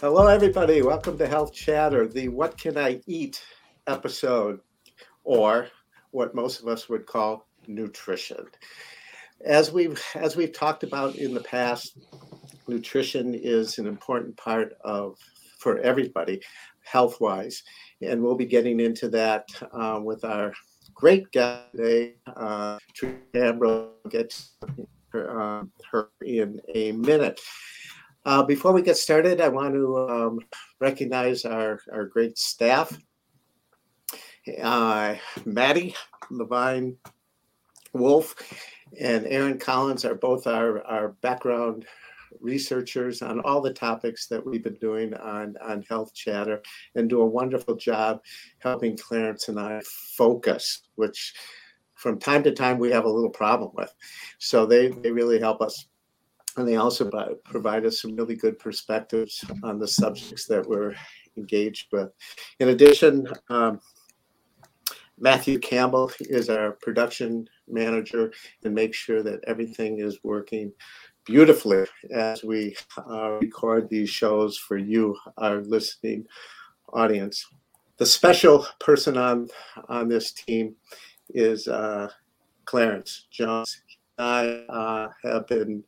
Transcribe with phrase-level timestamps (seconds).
[0.00, 0.80] Hello, everybody.
[0.80, 3.42] Welcome to Health Chatter, the What Can I Eat
[3.88, 4.60] episode,
[5.24, 5.68] or
[6.12, 8.46] what most of us would call nutrition.
[9.44, 11.98] As we've as we've talked about in the past,
[12.68, 15.18] nutrition is an important part of
[15.58, 16.40] for everybody,
[16.84, 17.62] health wise,
[18.00, 20.52] and we'll be getting into that uh, with our
[20.98, 22.76] great guest today, uh,
[23.32, 23.90] Ambroz.
[24.10, 24.42] Get
[25.12, 27.40] her, uh, her in a minute.
[28.26, 30.40] Uh, before we get started, I want to um,
[30.80, 32.98] recognize our, our great staff.
[34.60, 35.94] Uh, Maddie
[36.30, 36.96] Levine
[37.92, 38.34] Wolf
[39.00, 41.86] and Aaron Collins are both our, our background
[42.40, 46.62] researchers on all the topics that we've been doing on, on Health Chatter
[46.94, 48.20] and do a wonderful job
[48.58, 49.80] helping Clarence and I
[50.16, 51.34] focus, which
[51.94, 53.92] from time to time we have a little problem with.
[54.38, 55.86] So they, they really help us
[56.56, 57.08] and they also
[57.44, 60.94] provide us some really good perspectives on the subjects that we're
[61.36, 62.10] engaged with.
[62.58, 63.80] In addition, um,
[65.20, 68.32] Matthew Campbell is our production manager
[68.64, 70.72] and makes sure that everything is working
[71.28, 76.26] beautifully as we uh, record these shows for you, our listening
[76.94, 77.46] audience.
[77.98, 79.48] The special person on
[79.88, 80.74] on this team
[81.28, 82.08] is uh,
[82.64, 83.82] Clarence Jones.
[84.18, 85.84] I uh, have been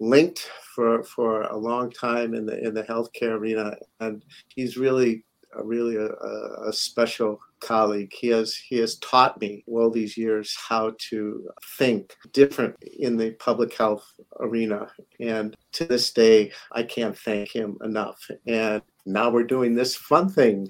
[0.00, 5.24] linked for for a long time in the in the healthcare arena, and he's really
[5.62, 6.08] really a,
[6.68, 8.12] a, special colleague.
[8.12, 13.32] He has he has taught me all these years how to think different in the
[13.32, 14.04] public health
[14.40, 18.30] arena, and to this day, I can't thank him enough.
[18.46, 20.68] And now we're doing this fun thing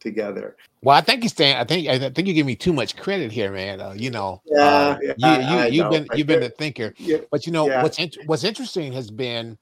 [0.00, 0.56] together.
[0.82, 1.56] Well, I think you Stan.
[1.56, 3.80] I think I think you give me too much credit here, man.
[3.80, 7.18] Uh, you know, yeah, uh, yeah you, you have been you've been a thinker, yeah,
[7.30, 7.82] but you know yeah.
[7.82, 9.56] what's in, what's interesting has been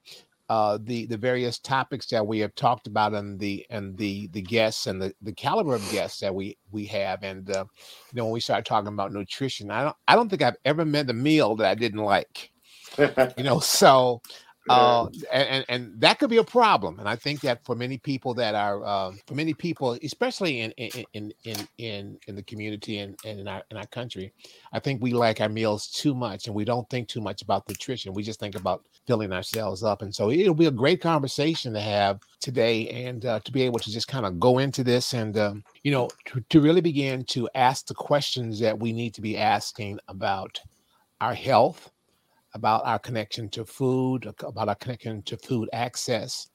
[0.49, 4.41] uh, the the various topics that we have talked about and the and the the
[4.41, 7.23] guests and the the caliber of guests that we we have.
[7.23, 7.65] And uh,
[8.11, 10.85] you know when we start talking about nutrition i don't i don't think i've ever
[10.85, 12.51] met a meal that i didn't like.
[13.37, 14.21] You know so
[14.69, 16.99] uh, and, and that could be a problem.
[16.99, 20.71] And I think that for many people that are, uh, for many people, especially in
[20.71, 24.31] in in in in the community and, and in our in our country,
[24.71, 27.67] I think we like our meals too much, and we don't think too much about
[27.67, 28.13] nutrition.
[28.13, 30.01] We just think about filling ourselves up.
[30.01, 33.79] And so it'll be a great conversation to have today, and uh, to be able
[33.79, 37.25] to just kind of go into this and um, you know to, to really begin
[37.25, 40.59] to ask the questions that we need to be asking about
[41.19, 41.89] our health
[42.53, 46.49] about our connection to food, about our connection to food access,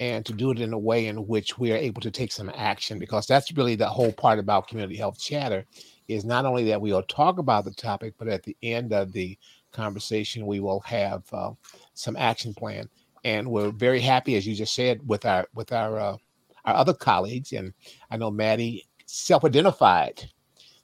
[0.00, 2.50] and to do it in a way in which we are able to take some
[2.54, 5.64] action because that's really the whole part about community health chatter
[6.08, 9.12] is not only that we will talk about the topic but at the end of
[9.12, 9.38] the
[9.72, 11.50] conversation we will have uh,
[11.94, 12.88] some action plan.
[13.24, 16.16] And we're very happy as you just said with our with our uh,
[16.64, 17.52] our other colleagues.
[17.52, 17.72] And
[18.10, 20.24] i know maddie self-identified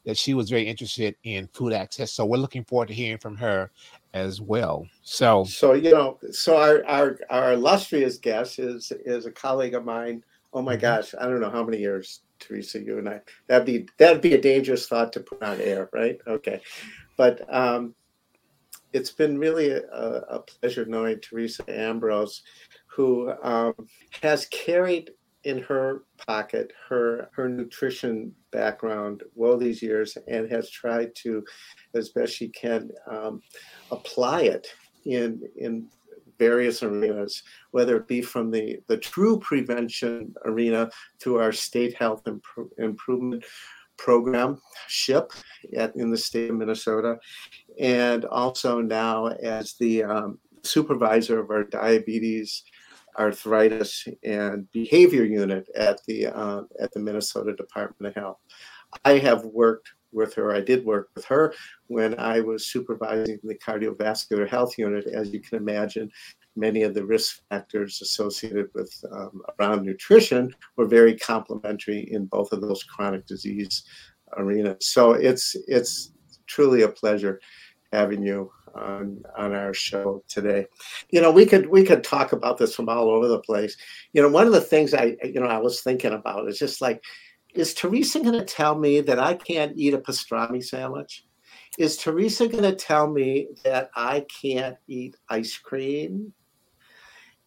[0.04, 2.12] that she was very interested in food access.
[2.12, 3.70] So we're looking forward to hearing from her
[4.14, 4.86] as well.
[5.02, 9.84] So, so you know, so our our our illustrious guest is is a colleague of
[9.84, 10.24] mine.
[10.52, 10.82] Oh my mm-hmm.
[10.82, 13.20] gosh, I don't know how many years, Teresa, you and I.
[13.46, 16.18] That'd be that'd be a dangerous thought to put on air, right?
[16.26, 16.60] Okay,
[17.16, 17.94] but um,
[18.92, 22.40] it's been really a, a pleasure knowing Teresa Ambroz,
[22.86, 23.74] who um,
[24.22, 25.10] has carried
[25.44, 31.44] in her pocket her her nutrition background well these years and has tried to
[31.94, 33.40] as best she can um,
[33.90, 34.68] apply it
[35.04, 35.86] in in
[36.38, 42.22] various arenas whether it be from the the true prevention arena to our state health
[42.24, 43.44] Impro- improvement
[43.96, 45.32] program ship
[45.76, 47.16] at, in the state of minnesota
[47.78, 52.64] and also now as the um, supervisor of our diabetes
[53.18, 58.38] arthritis and behavior unit at the uh, at the Minnesota Department of Health.
[59.04, 60.54] I have worked with her.
[60.54, 61.54] I did work with her
[61.86, 65.06] when I was supervising the cardiovascular health unit.
[65.06, 66.10] As you can imagine,
[66.54, 72.52] many of the risk factors associated with um, around nutrition were very complementary in both
[72.52, 73.84] of those chronic disease
[74.36, 74.86] arenas.
[74.86, 76.12] So it's it's
[76.46, 77.40] truly a pleasure
[77.92, 80.66] having you on on our show today.
[81.10, 83.76] You know, we could we could talk about this from all over the place.
[84.12, 86.80] You know, one of the things I you know I was thinking about is just
[86.80, 87.02] like,
[87.54, 91.24] is Teresa going to tell me that I can't eat a pastrami sandwich?
[91.78, 96.32] Is Teresa going to tell me that I can't eat ice cream?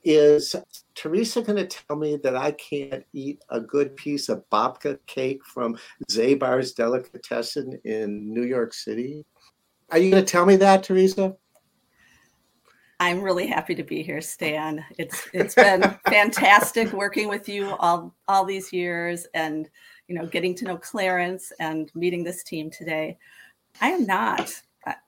[0.04, 0.56] Is
[0.94, 5.44] Teresa going to tell me that I can't eat a good piece of babka cake
[5.44, 5.78] from
[6.12, 9.26] Zabar's Delicatessen in New York City?
[9.92, 11.36] Are you going to tell me that, Teresa?
[13.00, 14.84] I'm really happy to be here, Stan.
[14.98, 19.70] It's it's been fantastic working with you all all these years, and
[20.08, 23.18] you know, getting to know Clarence and meeting this team today.
[23.82, 24.54] I am not.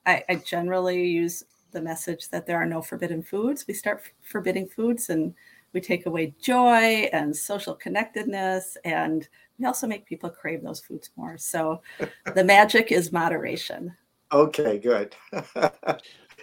[0.05, 3.65] I, I generally use the message that there are no forbidden foods.
[3.67, 5.33] We start forbidding foods, and
[5.71, 9.27] we take away joy and social connectedness, and
[9.57, 11.37] we also make people crave those foods more.
[11.37, 11.81] So,
[12.35, 13.95] the magic is moderation.
[14.31, 15.15] Okay, good.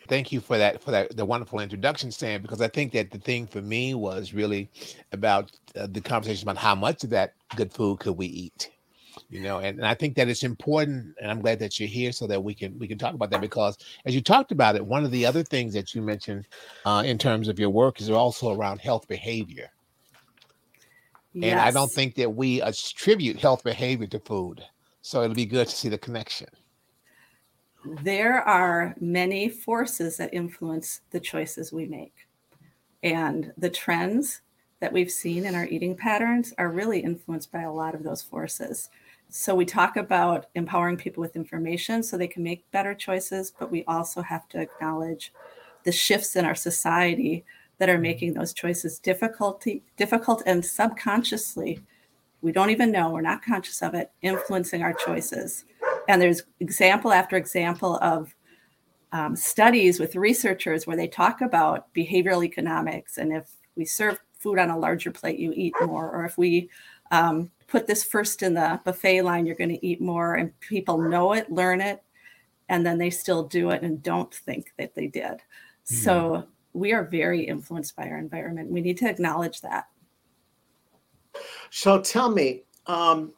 [0.09, 2.43] Thank you for that for that the wonderful introduction, Sam.
[2.43, 4.71] Because I think that the thing for me was really
[5.13, 8.71] about uh, the conversation about how much of that good food could we eat,
[9.31, 12.13] you know, and, and I think that it's important, and I'm glad that you're here
[12.13, 13.41] so that we can we can talk about that.
[13.41, 16.49] Because as you talked about it, one of the other things that you mentioned
[16.85, 19.71] uh, in terms of your work is also around health behavior.
[21.33, 21.51] Yes.
[21.51, 24.63] And I don't think that we attribute health behavior to food.
[25.03, 26.49] So it'll be good to see the connection
[28.03, 32.15] there are many forces that influence the choices we make.
[33.03, 34.43] And the trends
[34.81, 38.23] that we've seen in our eating patterns are really influenced by a lot of those
[38.23, 38.91] forces.
[39.29, 43.71] So we talk about empowering people with information so they can make better choices, but
[43.71, 45.33] we also have to acknowledge
[45.85, 47.45] the shifts in our society
[47.79, 51.81] that are making those choices difficulty difficult and subconsciously
[52.43, 55.65] we don't even know we're not conscious of it influencing our choices
[56.09, 58.35] and there's example after example of
[59.13, 64.59] um, studies with researchers where they talk about behavioral economics and if we serve food
[64.59, 66.69] on a larger plate you eat more or if we
[67.11, 70.99] um, put this first in the buffet line you're going to eat more and people
[70.99, 72.03] know it learn it
[72.69, 75.25] and then they still do it and don't think that they did.
[75.25, 75.95] Mm-hmm.
[75.97, 78.71] so we are very influenced by our environment.
[78.71, 79.87] We need to acknowledge that.
[81.71, 83.33] So tell me um,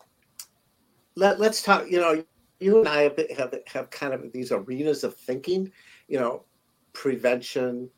[1.16, 2.24] let, let's talk you know
[2.60, 5.70] you and I have, have have kind of these arenas of thinking,
[6.08, 6.44] you know,
[6.92, 7.90] prevention,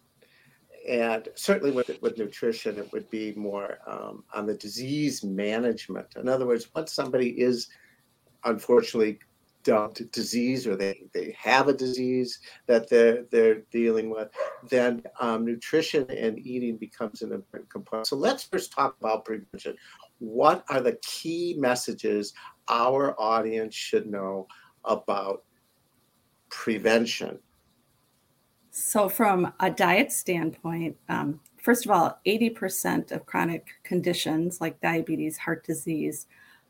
[0.88, 6.08] and certainly with with nutrition, it would be more um, on the disease management.
[6.16, 7.68] In other words, once somebody is
[8.44, 9.18] unfortunately
[9.64, 14.28] dubbed disease or they, they have a disease that they're they're dealing with,
[14.68, 18.06] then um, nutrition and eating becomes an important component.
[18.06, 19.76] So let's first talk about prevention.
[20.20, 22.32] What are the key messages
[22.68, 24.46] our audience should know
[24.84, 25.44] about
[26.50, 27.38] prevention?
[28.70, 35.36] So, from a diet standpoint, um, first of all, 80% of chronic conditions like diabetes,
[35.36, 36.26] heart disease,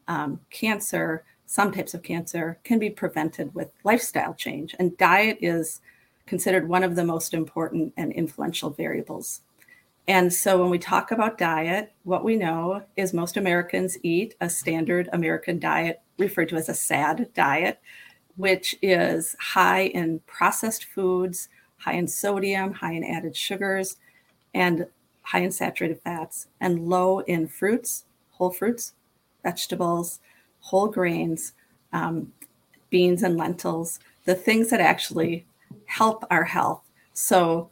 [0.07, 4.75] um, cancer, some types of cancer can be prevented with lifestyle change.
[4.79, 5.81] And diet is
[6.27, 9.41] considered one of the most important and influential variables
[10.09, 14.49] and so when we talk about diet, what we know is most Americans eat a
[14.49, 17.79] standard American diet referred to as a SAD diet,
[18.37, 23.99] which is high in processed foods, high in sodium, high in added sugars,
[24.55, 24.87] and
[25.21, 28.95] high in saturated fats, and low in fruits, whole fruits,
[29.43, 30.21] vegetables,
[30.61, 31.53] whole grains,
[31.93, 32.33] um,
[32.89, 35.45] beans and lentils, the things that actually
[35.85, 36.81] help our health.
[37.13, 37.69] So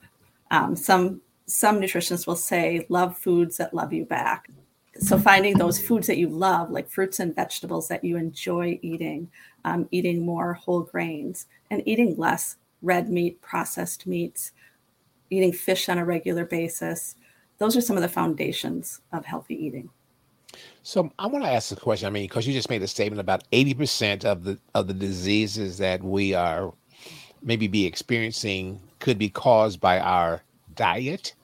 [0.50, 4.50] um, some some nutritionists will say, love foods that love you back.
[4.98, 9.31] So, finding those foods that you love, like fruits and vegetables that you enjoy eating,
[9.64, 14.52] um, eating more whole grains, and eating less red meat, processed meats,
[15.28, 17.16] eating fish on a regular basis.
[17.59, 19.90] Those are some of the foundations of healthy eating.
[20.82, 22.06] So I want to ask a question.
[22.06, 24.94] I mean, because you just made a statement about eighty percent of the of the
[24.94, 26.73] diseases that we are
[27.42, 30.42] maybe be experiencing could be caused by our
[30.75, 31.35] diet.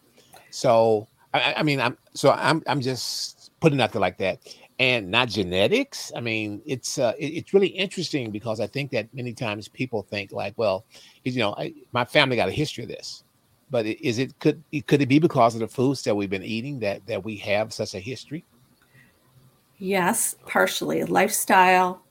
[0.53, 4.39] So I, I mean, I'm so I'm I'm just putting out there like that,
[4.79, 6.13] and not genetics.
[6.15, 10.03] I mean, it's uh, it, it's really interesting because I think that many times people
[10.03, 10.85] think like, well,
[11.25, 13.25] you know, I, my family got a history of this,
[13.71, 16.45] but is it could it, could it be because of the foods that we've been
[16.45, 18.45] eating that that we have such a history?
[19.79, 21.03] Yes, partially.
[21.05, 22.03] Lifestyle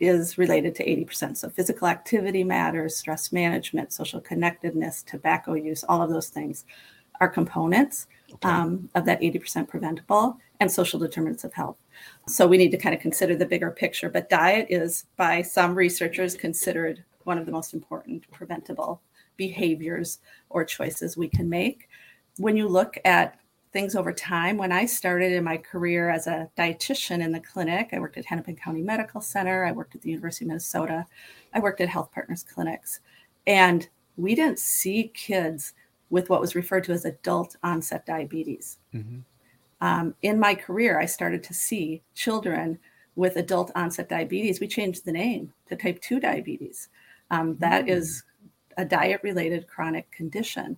[0.00, 1.36] is related to 80%.
[1.36, 6.64] So physical activity matters, stress management, social connectedness, tobacco use, all of those things
[7.20, 8.48] are components okay.
[8.48, 11.76] um, of that 80% preventable and social determinants of health.
[12.28, 14.08] So we need to kind of consider the bigger picture.
[14.08, 19.00] But diet is, by some researchers, considered one of the most important preventable
[19.36, 20.18] behaviors
[20.50, 21.88] or choices we can make.
[22.38, 23.38] When you look at
[23.72, 27.90] things over time, when I started in my career as a dietitian in the clinic,
[27.92, 31.06] I worked at Hennepin County Medical Center, I worked at the University of Minnesota,
[31.52, 33.00] I worked at Health Partners Clinics,
[33.46, 35.74] and we didn't see kids
[36.10, 38.78] with what was referred to as adult onset diabetes.
[38.94, 39.18] Mm-hmm.
[39.80, 42.78] Um, in my career, I started to see children
[43.16, 44.60] with adult onset diabetes.
[44.60, 46.88] We changed the name to type 2 diabetes.
[47.30, 47.92] Um, that mm-hmm.
[47.92, 48.22] is
[48.76, 50.76] a diet related chronic condition.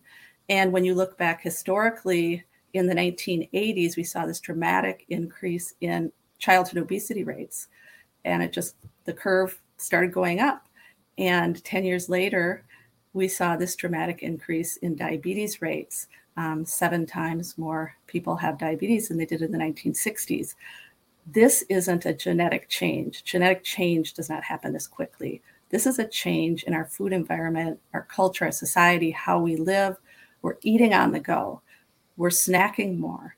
[0.48, 2.44] And when you look back historically,
[2.76, 7.68] in the 1980s, we saw this dramatic increase in childhood obesity rates.
[8.24, 10.68] And it just, the curve started going up.
[11.18, 12.64] And 10 years later,
[13.16, 16.06] we saw this dramatic increase in diabetes rates.
[16.36, 20.54] Um, seven times more people have diabetes than they did in the 1960s.
[21.26, 23.24] This isn't a genetic change.
[23.24, 25.40] Genetic change does not happen this quickly.
[25.70, 29.96] This is a change in our food environment, our culture, our society, how we live.
[30.42, 31.62] We're eating on the go,
[32.18, 33.34] we're snacking more,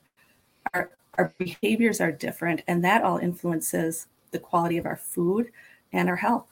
[0.75, 5.51] our, our behaviors are different, and that all influences the quality of our food
[5.93, 6.49] and our health.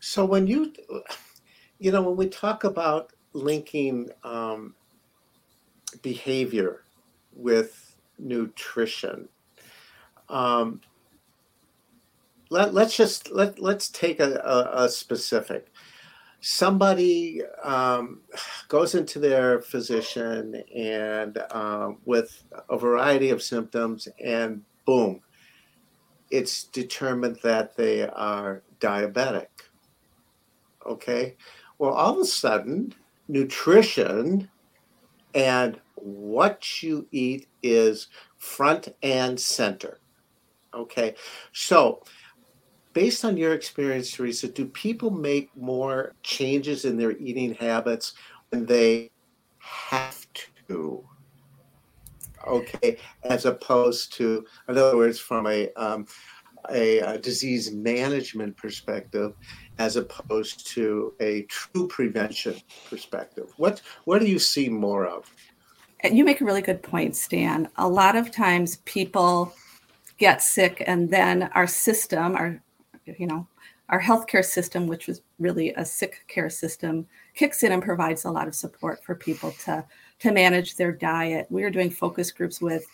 [0.00, 0.72] So, when you,
[1.78, 4.74] you know, when we talk about linking um,
[6.02, 6.84] behavior
[7.34, 9.28] with nutrition,
[10.28, 10.80] um,
[12.50, 15.72] let, let's just let let's take a, a, a specific.
[16.40, 18.20] Somebody um,
[18.68, 25.20] goes into their physician and um, with a variety of symptoms, and boom,
[26.30, 29.46] it's determined that they are diabetic.
[30.86, 31.36] Okay,
[31.84, 32.94] well, all of a sudden,
[33.28, 34.48] nutrition
[35.34, 39.98] and what you eat is front and center.
[40.72, 41.14] Okay,
[41.52, 42.02] so
[42.94, 48.14] based on your experience, Teresa, do people make more changes in their eating habits
[48.48, 49.10] when they
[49.58, 50.26] have
[50.68, 51.04] to?
[52.46, 56.06] Okay, as opposed to, in other words, from a, um,
[56.70, 59.34] a, a disease management perspective,
[59.78, 62.56] as opposed to a true prevention
[62.88, 63.52] perspective.
[63.56, 65.32] What what do you see more of?
[66.04, 67.68] You make a really good point, Stan.
[67.76, 69.54] A lot of times people
[70.18, 72.60] get sick and then our system, our
[73.06, 73.46] you know,
[73.88, 78.30] our healthcare system, which was really a sick care system, kicks in and provides a
[78.30, 79.84] lot of support for people to
[80.20, 81.46] to manage their diet.
[81.50, 82.86] We were doing focus groups with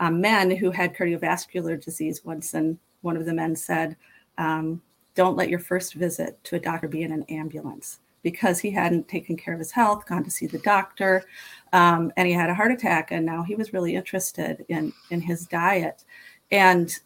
[0.00, 3.96] um, men who had cardiovascular disease once, and one of the men said,
[4.38, 4.82] um,
[5.14, 9.08] "Don't let your first visit to a doctor be in an ambulance." Because he hadn't
[9.08, 11.24] taken care of his health, gone to see the doctor,
[11.72, 15.20] um, and he had a heart attack, and now he was really interested in in
[15.20, 16.04] his diet,
[16.52, 17.00] and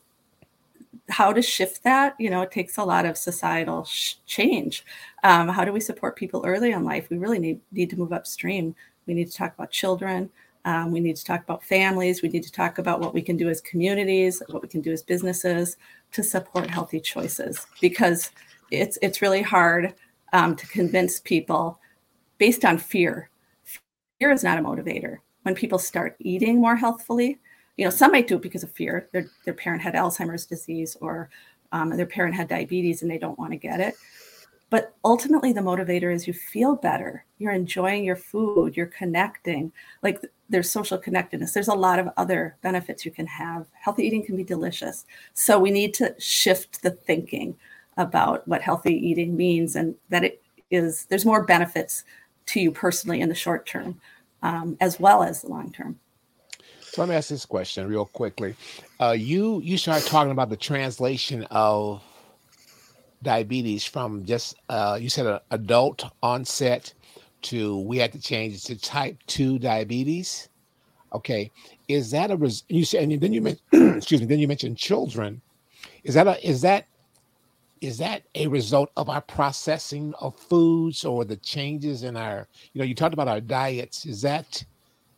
[1.09, 4.85] how to shift that you know it takes a lot of societal sh- change.
[5.25, 7.09] Um, how do we support people early in life?
[7.11, 8.75] We really need need to move upstream.
[9.07, 10.31] We need to talk about children.
[10.65, 12.23] Um, we need to talk about families.
[12.23, 14.93] We need to talk about what we can do as communities what we can do
[14.93, 15.77] as businesses
[16.16, 18.30] to support healthy choices because
[18.70, 19.94] it's it's really hard
[20.32, 21.78] um, to convince people
[22.38, 23.30] based on fear
[24.18, 27.38] fear is not a motivator when people start eating more healthfully
[27.76, 29.08] you know, some might do it because of fear.
[29.12, 31.28] Their, their parent had Alzheimer's disease or
[31.73, 33.94] um, their parent had diabetes and they don't want to get it.
[34.76, 37.25] But ultimately, the motivator is you feel better.
[37.38, 38.76] You're enjoying your food.
[38.76, 39.73] You're connecting.
[40.02, 41.52] Like there's social connectedness.
[41.52, 43.64] There's a lot of other benefits you can have.
[43.73, 45.06] Healthy eating can be delicious.
[45.33, 47.56] So we need to shift the thinking
[47.97, 52.04] about what healthy eating means and that it is, there's more benefits
[52.45, 53.99] to you personally in the short term
[54.42, 55.99] um, as well as the long term.
[56.83, 58.54] So let me ask this question real quickly.
[59.00, 62.02] Uh, you you started talking about the translation of
[63.23, 66.92] diabetes from just uh, you said adult onset
[67.42, 70.49] to we had to change it to type two diabetes.
[71.12, 71.50] Okay,
[71.88, 73.62] is that a res- you said and then you mentioned
[73.96, 75.40] excuse me then you mentioned children.
[76.04, 76.87] Is that a is that
[77.80, 82.80] is that a result of our processing of foods or the changes in our you
[82.80, 84.06] know you talked about our diets.
[84.06, 84.64] Is that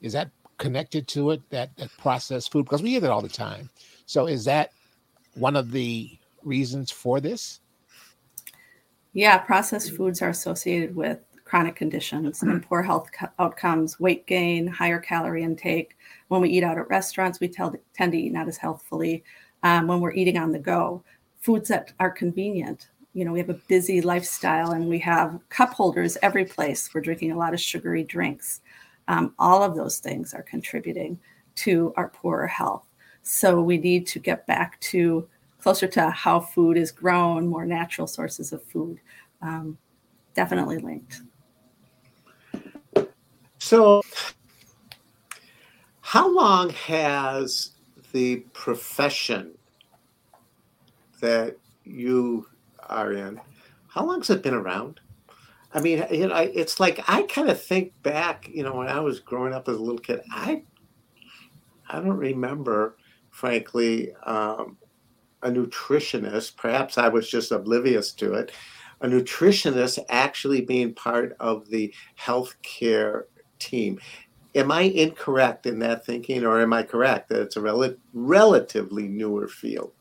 [0.01, 2.65] is that connected to it that, that processed food?
[2.65, 3.71] Because we hear that all the time.
[4.07, 4.73] So is that
[5.35, 6.11] one of the
[6.43, 7.61] reasons for this
[9.13, 14.99] yeah processed foods are associated with chronic conditions and poor health outcomes weight gain higher
[14.99, 15.97] calorie intake.
[16.29, 19.25] When we eat out at restaurants we tend, tend to eat not as healthfully
[19.63, 21.03] um, when we're eating on the go.
[21.41, 25.73] Foods that are convenient you know we have a busy lifestyle and we have cup
[25.73, 26.93] holders every place.
[26.93, 28.61] We're drinking a lot of sugary drinks.
[29.09, 31.19] Um, all of those things are contributing
[31.57, 32.87] to our poorer health.
[33.23, 35.27] So we need to get back to
[35.59, 39.01] closer to how food is grown, more natural sources of food.
[39.43, 39.79] Um,
[40.35, 41.21] definitely linked.
[43.59, 44.03] So,
[46.01, 47.73] how long has
[48.13, 49.59] the profession
[51.21, 52.47] that you
[52.89, 53.41] are in,
[53.89, 55.01] how long has it been around?
[55.75, 59.01] I mean, you know, it's like I kind of think back, you know, when I
[59.01, 60.63] was growing up as a little kid, I
[61.91, 62.97] I don't remember,
[63.31, 64.79] frankly, um,
[65.43, 66.57] a nutritionist.
[66.57, 68.53] Perhaps I was just oblivious to it.
[69.01, 73.25] a nutritionist actually being part of the healthcare
[73.59, 74.01] team.
[74.55, 79.07] Am I incorrect in that thinking, or am I correct that it's a rel- relatively
[79.07, 79.93] newer field?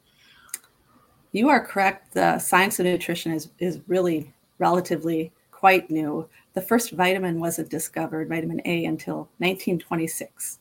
[1.31, 2.13] You are correct.
[2.13, 6.27] The science of nutrition is, is really relatively quite new.
[6.53, 10.59] The first vitamin wasn't discovered, vitamin A, until 1926.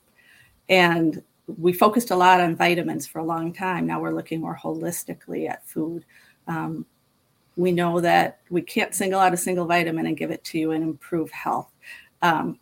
[0.69, 3.87] And we focused a lot on vitamins for a long time.
[3.87, 6.05] Now we're looking more holistically at food.
[6.49, 6.85] Um,
[7.57, 10.73] we know that we can't single out a single vitamin and give it to you
[10.73, 11.71] and improve health.
[12.23, 12.59] Um,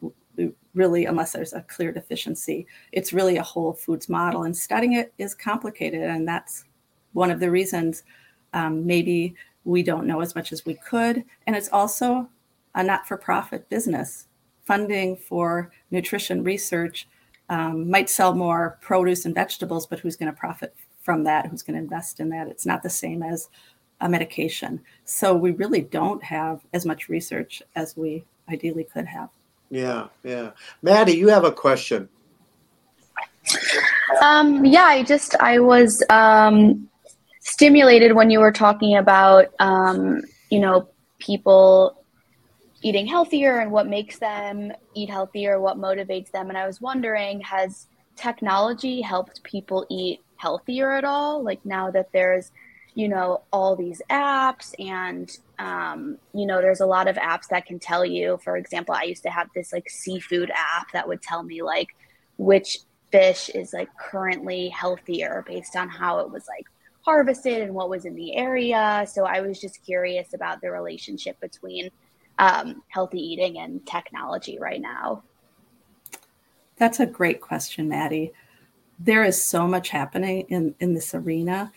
[0.75, 5.13] really, unless there's a clear deficiency, it's really a whole foods model, and studying it
[5.19, 6.65] is complicated, and that's
[7.13, 8.03] one of the reasons
[8.53, 11.25] um, maybe we don't know as much as we could.
[11.47, 12.29] And it's also
[12.75, 14.27] a not-for-profit business.
[14.65, 17.07] Funding for nutrition research
[17.49, 21.47] um, might sell more produce and vegetables, but who's going to profit from that?
[21.47, 22.49] Who's going to invest in that?
[22.49, 23.49] It's not the same as
[24.01, 24.81] a medication.
[25.05, 29.31] So we really don't have as much research as we ideally could have.
[29.71, 30.51] Yeah, yeah.
[30.83, 32.09] Maddie, you have a question.
[34.23, 36.89] Um, yeah, I just I was um,
[37.41, 42.04] stimulated when you were talking about um, you know people
[42.85, 46.51] eating healthier and what makes them eat healthier, what motivates them.
[46.51, 51.43] And I was wondering, has technology helped people eat healthier at all?
[51.43, 52.53] Like now that there's,
[52.95, 57.65] you know, all these apps and, um, you know, there's a lot of apps that
[57.65, 61.23] can tell you, for example, I used to have this like seafood app that would
[61.23, 61.89] tell me like
[62.37, 66.67] which fish is like currently healthier based on how it was like
[67.01, 69.07] harvested and what was in the area.
[69.11, 71.91] So I was just curious about the relationship between
[72.39, 75.23] um, healthy eating and technology right now?
[76.77, 78.33] That's a great question, Maddie.
[78.99, 81.73] There is so much happening in, in this arena.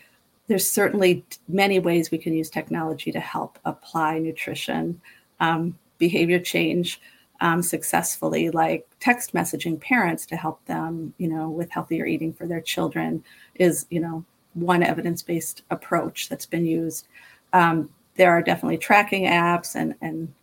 [0.47, 5.01] There's certainly many ways we can use technology to help apply nutrition,
[5.39, 7.01] um, behavior change
[7.41, 12.47] um, successfully, like text messaging parents to help them, you know, with healthier eating for
[12.47, 13.23] their children
[13.55, 17.07] is, you know, one evidence-based approach that's been used.
[17.53, 20.33] Um, there are definitely tracking apps and, and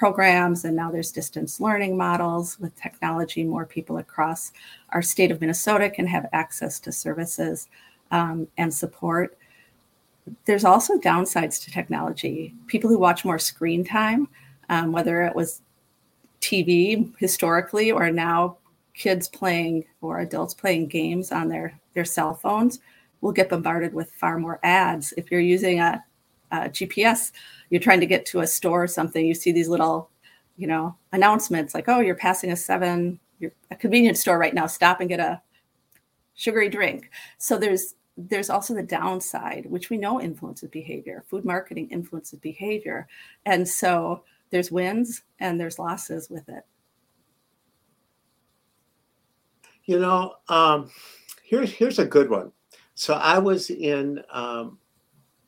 [0.00, 3.44] programs, and now there's distance learning models with technology.
[3.44, 4.50] More people across
[4.94, 7.68] our state of Minnesota can have access to services
[8.10, 9.36] um, and support.
[10.46, 12.54] There's also downsides to technology.
[12.66, 14.26] People who watch more screen time,
[14.70, 15.60] um, whether it was
[16.40, 18.56] TV historically or now
[18.94, 22.80] kids playing or adults playing games on their, their cell phones,
[23.20, 25.12] will get bombarded with far more ads.
[25.18, 26.02] If you're using a,
[26.50, 27.32] a GPS,
[27.70, 30.10] you're trying to get to a store or something, you see these little,
[30.56, 34.66] you know, announcements like, oh, you're passing a seven, you're a convenience store right now,
[34.66, 35.40] stop and get a
[36.34, 37.10] sugary drink.
[37.38, 41.24] So there's there's also the downside, which we know influences behavior.
[41.28, 43.08] Food marketing influences behavior.
[43.46, 46.64] And so there's wins and there's losses with it.
[49.84, 50.90] You know, um,
[51.42, 52.52] here's here's a good one.
[52.94, 54.78] So I was in um,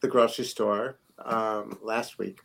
[0.02, 2.40] the grocery store um, last week,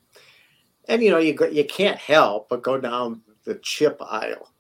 [0.87, 4.53] and you know you go, you can't help but go down the chip aisle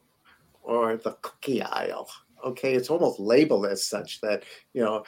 [0.63, 2.09] or the cookie aisle.
[2.45, 5.03] Okay, it's almost labeled as such that you know,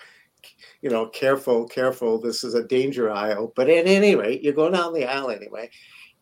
[0.82, 2.20] you know, careful, careful.
[2.20, 3.52] This is a danger aisle.
[3.56, 5.70] But at any rate, you go down the aisle anyway,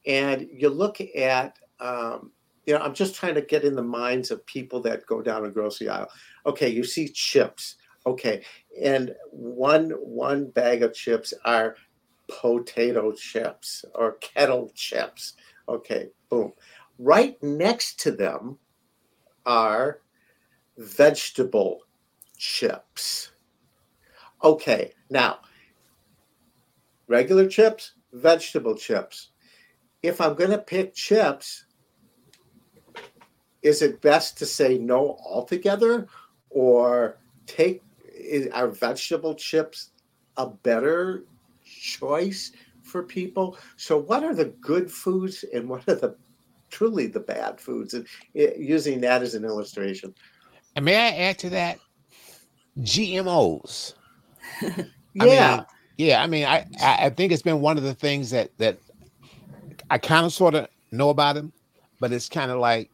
[0.05, 1.57] and you look at.
[1.79, 2.31] Um,
[2.65, 5.45] you know, I'm just trying to get in the minds of people that go down
[5.45, 6.09] a grocery aisle.
[6.45, 7.77] Okay, you see chips.
[8.07, 8.41] Okay,
[8.81, 11.75] and one one bag of chips are
[12.29, 15.33] potato chips or kettle chips.
[15.67, 16.53] Okay, boom.
[16.97, 18.59] Right next to them
[19.45, 19.99] are
[20.77, 21.81] vegetable
[22.37, 23.33] chips.
[24.41, 25.39] Okay, now
[27.07, 29.31] regular chips, vegetable chips.
[30.01, 31.65] If I'm going to pick chips,
[33.61, 36.07] is it best to say no altogether
[36.49, 37.17] or
[37.47, 37.81] take
[38.27, 39.91] is, are vegetable chips
[40.37, 41.23] a better
[41.63, 42.51] choice
[42.83, 43.57] for people.
[43.75, 46.15] So, what are the good foods and what are the
[46.69, 47.93] truly the bad foods?
[47.93, 50.13] And it, using that as an illustration.
[50.75, 51.79] And may I add to that?
[52.79, 53.93] GMOs.
[54.61, 54.83] yeah.
[55.19, 55.25] I
[55.57, 55.65] mean,
[55.97, 58.77] yeah, I mean, I I think it's been one of the things that that
[59.89, 61.51] I kind of sort of know about them,
[61.99, 62.89] but it's kind of like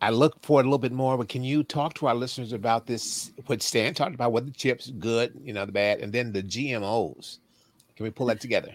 [0.00, 1.16] I look for it a little bit more.
[1.16, 3.32] But can you talk to our listeners about this?
[3.46, 6.42] What Stan talked about, what the chips good, you know, the bad, and then the
[6.42, 7.38] GMOs.
[7.96, 8.74] Can we pull that together?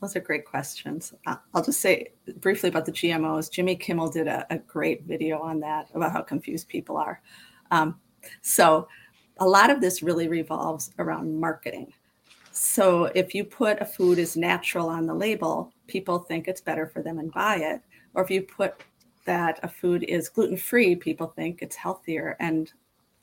[0.00, 1.12] Those are great questions.
[1.26, 2.08] I'll just say
[2.40, 3.50] briefly about the GMOs.
[3.50, 7.20] Jimmy Kimmel did a, a great video on that about how confused people are.
[7.70, 7.98] Um,
[8.42, 8.88] so,
[9.40, 11.92] a lot of this really revolves around marketing.
[12.60, 16.88] So if you put a food as natural on the label, people think it's better
[16.88, 17.80] for them and buy it.
[18.14, 18.82] Or if you put
[19.24, 22.36] that a food is gluten free, people think it's healthier.
[22.40, 22.72] And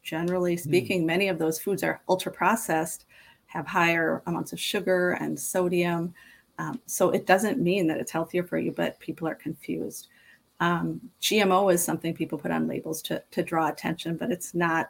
[0.03, 0.61] generally hmm.
[0.61, 1.07] speaking, mm.
[1.07, 3.05] many of those foods are ultra processed,
[3.47, 6.13] have higher amounts of sugar and sodium.
[6.57, 10.07] Um, so it doesn't mean that it's healthier for you, but people are confused.
[10.59, 14.89] Um, GMO is something people put on labels to, to draw attention, but it's not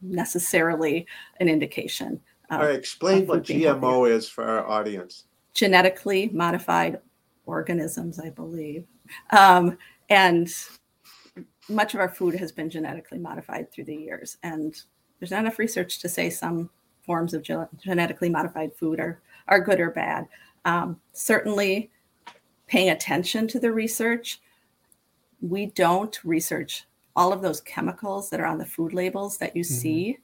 [0.00, 1.06] necessarily
[1.40, 2.20] an indication.
[2.50, 5.24] All right, explain what GMO is for our audience.
[5.52, 7.00] Genetically modified
[7.44, 8.86] organisms, I believe.
[9.30, 9.76] Um,
[10.08, 10.52] and
[11.68, 14.38] much of our food has been genetically modified through the years.
[14.42, 14.80] And
[15.18, 16.70] there's not enough research to say some
[17.04, 17.42] forms of
[17.82, 20.26] genetically modified food are, are good or bad.
[20.64, 21.90] Um, certainly,
[22.66, 24.40] paying attention to the research,
[25.40, 29.62] we don't research all of those chemicals that are on the food labels that you
[29.62, 29.74] mm-hmm.
[29.74, 30.18] see.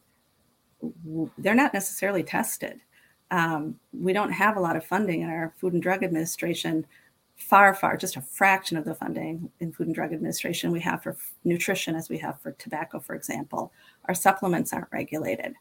[1.39, 2.81] They're not necessarily tested.
[3.31, 6.85] Um, we don't have a lot of funding in our Food and Drug Administration
[7.43, 11.03] far, far, just a fraction of the funding in Food and Drug Administration we have
[11.03, 13.73] for nutrition as we have for tobacco, for example.
[14.07, 15.55] Our supplements aren't regulated.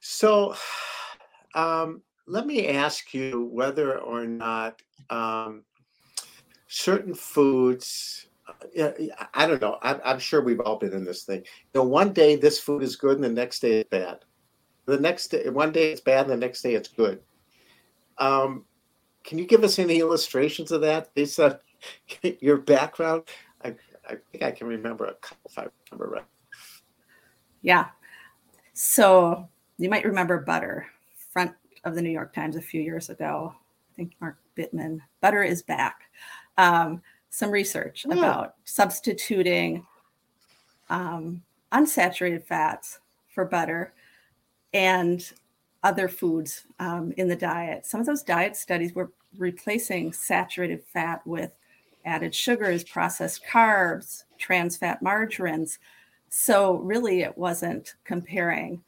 [0.00, 0.54] So,
[1.54, 5.64] um, let me ask you whether or not um,
[6.68, 8.26] certain foods.
[8.78, 8.90] Uh,
[9.34, 9.78] I don't know.
[9.82, 11.40] I'm, I'm, sure we've all been in this thing.
[11.40, 14.20] You know, one day this food is good, and the next day it's bad.
[14.86, 17.20] The next day, one day it's bad, and the next day it's good.
[18.20, 18.64] Um,
[19.24, 21.58] can you give us any illustrations of that based on
[22.40, 23.24] your background?
[23.64, 23.74] I,
[24.08, 26.24] I think I can remember a couple, if I remember right.
[27.62, 27.88] Yeah.
[28.72, 30.86] So you might remember butter,
[31.32, 31.52] front
[31.84, 33.54] of the New York Times a few years ago.
[33.54, 36.02] I think Mark Bittman, butter is back.
[36.58, 38.16] Um, some research yeah.
[38.16, 39.86] about substituting
[40.88, 43.94] um, unsaturated fats for butter
[44.72, 45.32] and
[45.82, 47.86] other foods um, in the diet.
[47.86, 51.52] Some of those diet studies were replacing saturated fat with
[52.04, 55.78] added sugars, processed carbs, trans fat margarines.
[56.28, 58.82] So, really, it wasn't comparing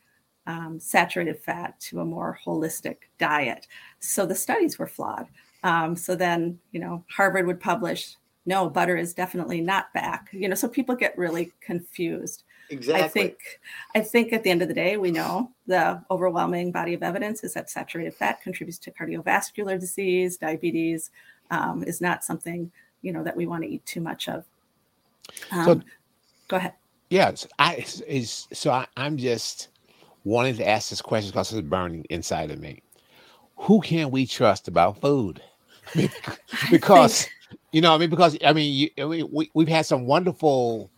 [0.47, 3.67] um, saturated fat to a more holistic diet.
[4.01, 5.27] So, the studies were flawed.
[5.65, 10.29] Um, so, then, you know, Harvard would publish, no, butter is definitely not back.
[10.33, 12.45] You know, so people get really confused.
[12.71, 13.05] Exactly.
[13.05, 13.39] I think
[13.95, 17.45] I think at the end of the day, we know the overwhelming body of evidence
[17.45, 21.11] is that saturated fat contributes to cardiovascular disease, diabetes
[21.51, 22.71] um, is not something
[23.03, 24.45] you know that we want to eat too much of.
[25.51, 25.81] Um, so,
[26.49, 26.75] go ahead.
[27.11, 29.69] Yes, I is so I, I'm just
[30.25, 32.83] wanting to ask this question because it's burning inside of me.
[33.57, 35.43] Who can we trust about food?
[36.71, 37.29] because
[37.73, 40.91] you know, I mean, because I mean, you, I mean, we we've had some wonderful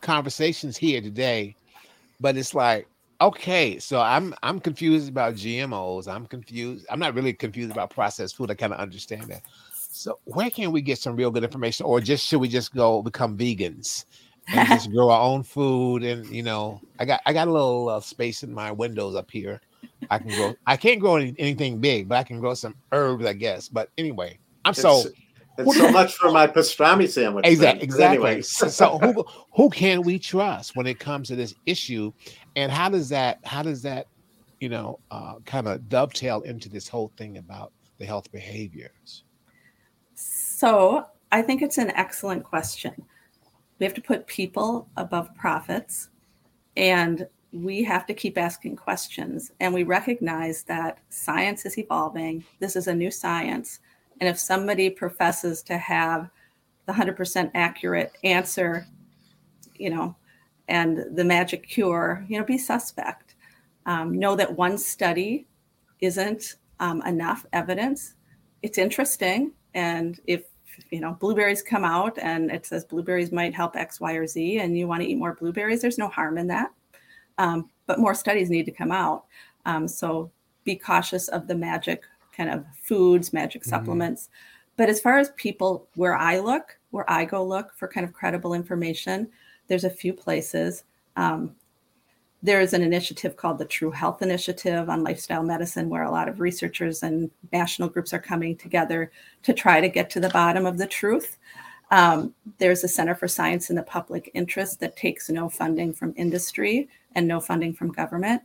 [0.00, 1.54] conversations here today,
[2.20, 2.86] but it's like,
[3.20, 6.08] okay, so I'm I'm confused about GMOs.
[6.08, 6.86] I'm confused.
[6.90, 8.50] I'm not really confused about processed food.
[8.50, 9.42] I kind of understand that.
[9.72, 13.02] So where can we get some real good information, or just should we just go
[13.02, 14.04] become vegans
[14.48, 16.04] and just grow our own food?
[16.04, 19.30] And you know, I got I got a little uh, space in my windows up
[19.30, 19.60] here.
[20.10, 20.54] I can grow.
[20.66, 23.68] I can't grow any, anything big, but I can grow some herbs, I guess.
[23.68, 25.04] But anyway, I'm it's, so
[25.58, 27.44] and so much for my pastrami sandwich.
[27.46, 27.82] Exactly.
[27.82, 28.42] Exactly.
[28.42, 32.12] So, so who who can we trust when it comes to this issue,
[32.56, 34.06] and how does that how does that
[34.60, 39.24] you know uh, kind of dovetail into this whole thing about the health behaviors?
[40.14, 42.94] So I think it's an excellent question.
[43.78, 46.10] We have to put people above profits,
[46.76, 49.52] and we have to keep asking questions.
[49.58, 52.44] And we recognize that science is evolving.
[52.60, 53.80] This is a new science
[54.20, 56.30] and if somebody professes to have
[56.86, 58.86] the 100% accurate answer,
[59.76, 60.16] you know,
[60.68, 63.34] and the magic cure, you know, be suspect.
[63.86, 65.46] Um, know that one study
[66.00, 68.14] isn't um, enough evidence.
[68.62, 69.52] It's interesting.
[69.74, 70.44] And if,
[70.90, 74.58] you know, blueberries come out and it says blueberries might help X, Y, or Z,
[74.58, 76.70] and you want to eat more blueberries, there's no harm in that.
[77.38, 79.24] Um, but more studies need to come out.
[79.64, 80.30] Um, so
[80.64, 82.02] be cautious of the magic
[82.38, 83.70] kind of foods, magic mm-hmm.
[83.70, 84.30] supplements.
[84.76, 88.14] But as far as people where I look, where I go look for kind of
[88.14, 89.28] credible information,
[89.66, 90.84] there's a few places.
[91.16, 91.56] Um,
[92.42, 96.28] there is an initiative called the True Health Initiative on lifestyle medicine, where a lot
[96.28, 99.10] of researchers and national groups are coming together
[99.42, 101.36] to try to get to the bottom of the truth.
[101.90, 106.14] Um, there's a Center for Science in the Public Interest that takes no funding from
[106.16, 108.42] industry and no funding from government.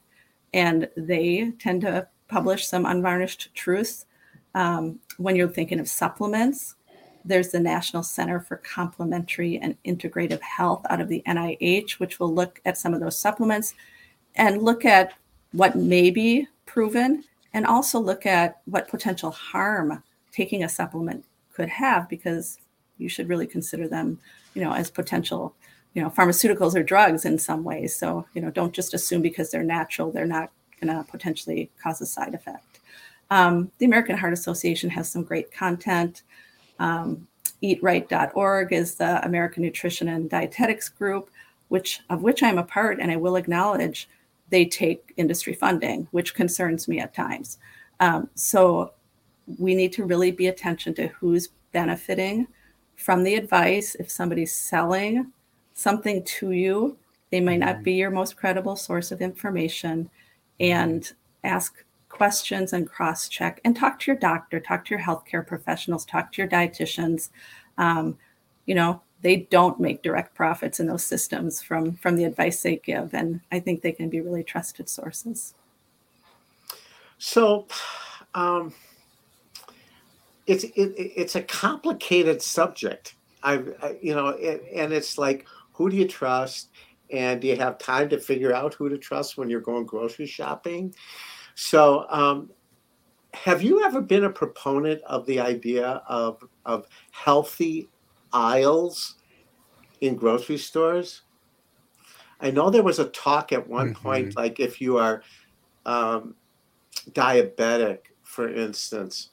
[0.53, 4.07] And they tend to publish some unvarnished truths.
[4.55, 6.75] Um, when you're thinking of supplements,
[7.23, 12.33] there's the National Center for Complementary and Integrative Health out of the NIH, which will
[12.33, 13.75] look at some of those supplements
[14.35, 15.13] and look at
[15.51, 21.69] what may be proven and also look at what potential harm taking a supplement could
[21.69, 22.57] have because
[22.97, 24.19] you should really consider them
[24.55, 25.53] you know as potential
[25.93, 29.51] you know pharmaceuticals or drugs in some ways so you know don't just assume because
[29.51, 32.79] they're natural they're not going to potentially cause a side effect
[33.31, 36.23] um, the american heart association has some great content
[36.79, 37.27] um,
[37.62, 41.29] eatright.org is the american nutrition and dietetics group
[41.69, 44.09] which of which i'm a part and i will acknowledge
[44.49, 47.57] they take industry funding which concerns me at times
[47.99, 48.93] um, so
[49.59, 52.47] we need to really be attention to who's benefiting
[52.95, 55.31] from the advice if somebody's selling
[55.73, 56.97] something to you.
[57.31, 57.83] They may not mm-hmm.
[57.83, 60.09] be your most credible source of information
[60.59, 61.11] and
[61.43, 66.05] ask questions and cross check and talk to your doctor, talk to your healthcare professionals,
[66.05, 67.29] talk to your dietitians.
[67.77, 68.17] Um,
[68.65, 72.77] you know, they don't make direct profits in those systems from from the advice they
[72.77, 75.55] give, and I think they can be really trusted sources.
[77.17, 77.67] So,
[78.35, 78.73] um,
[80.45, 83.15] it's it, it's a complicated subject.
[83.41, 86.69] I, I you know, it, and it's like who do you trust?
[87.13, 90.26] And do you have time to figure out who to trust when you're going grocery
[90.26, 90.93] shopping?
[91.56, 92.49] So, um,
[93.36, 97.89] have you ever been a proponent of the idea of, of healthy
[98.32, 99.15] aisles
[100.02, 101.21] in grocery stores?
[102.41, 104.04] I know there was a talk at one mm-hmm.
[104.04, 105.23] point, like if you are
[105.86, 106.36] um,
[107.12, 109.30] diabetic, for instance,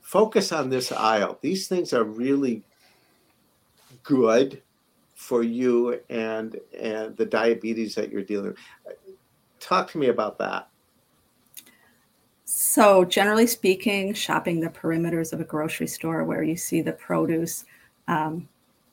[0.00, 1.38] focus on this aisle.
[1.40, 2.64] These things are really
[4.02, 4.62] good
[5.26, 8.56] for you and and the diabetes that you're dealing with.
[9.58, 10.68] Talk to me about that.
[12.44, 17.64] So, generally speaking, shopping the perimeters of a grocery store where you see the produce
[18.06, 18.48] um,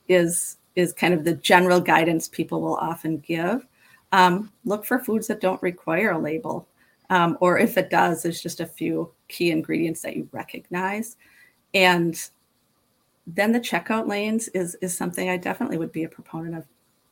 [0.07, 3.67] is is kind of the general guidance people will often give.
[4.11, 6.67] Um, look for foods that don't require a label,
[7.11, 11.15] um, or if it does, there's just a few key ingredients that you recognize.
[11.75, 12.19] And
[13.25, 16.65] then the checkout lanes is is something I definitely would be a proponent of.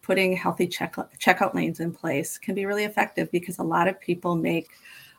[0.04, 4.02] Putting healthy check, checkout lanes in place can be really effective because a lot of
[4.02, 4.68] people make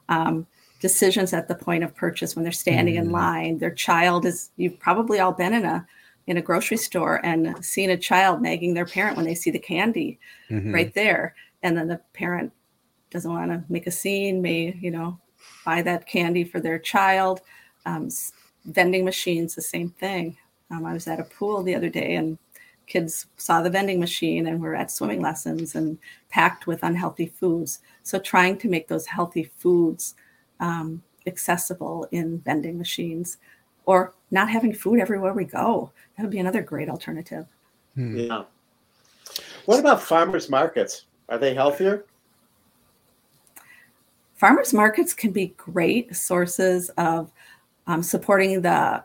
[0.08, 0.44] um,
[0.80, 2.98] decisions at the point of purchase when they're standing mm.
[2.98, 3.58] in line.
[3.58, 5.86] Their child is you've probably all been in a
[6.26, 9.58] in a grocery store and seen a child nagging their parent when they see the
[9.58, 10.18] candy
[10.50, 10.74] mm-hmm.
[10.74, 12.52] right there, and then the parent
[13.10, 15.16] doesn't want to make a scene, may you know
[15.64, 17.40] buy that candy for their child.
[17.86, 18.08] Um,
[18.64, 20.36] vending machines, the same thing.
[20.72, 22.38] Um, I was at a pool the other day and
[22.86, 25.98] kids saw the vending machine and were at swimming lessons and
[26.30, 27.80] packed with unhealthy foods.
[28.02, 30.14] So trying to make those healthy foods
[30.60, 33.38] um, accessible in vending machines
[33.84, 35.92] or not having food everywhere we go.
[36.16, 37.46] That would be another great alternative.
[37.94, 38.16] Hmm.
[38.16, 38.44] Yeah.
[39.66, 41.06] What about farmers markets?
[41.28, 42.04] Are they healthier?
[44.34, 47.30] Farmers markets can be great sources of
[47.86, 49.04] um, supporting the